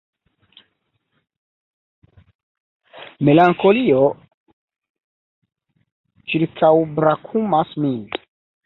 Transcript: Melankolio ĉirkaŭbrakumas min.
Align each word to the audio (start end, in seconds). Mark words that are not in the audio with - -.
Melankolio 3.29 4.01
ĉirkaŭbrakumas 6.35 7.83
min. 7.87 7.99